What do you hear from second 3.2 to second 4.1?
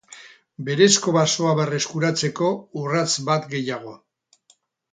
bat gehiago.